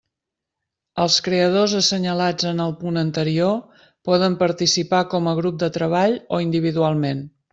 Els 1.01 1.17
creadors 1.27 1.75
assenyalats 1.79 2.47
en 2.53 2.63
el 2.65 2.73
punt 2.79 2.97
anterior 3.03 3.53
poden 4.09 4.39
participar 4.41 5.03
com 5.13 5.31
a 5.33 5.37
grup 5.43 5.63
de 5.65 5.73
treball 5.79 6.17
o 6.39 6.43
individualment. 6.49 7.25